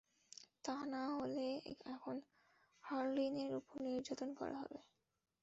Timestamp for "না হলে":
0.85-1.47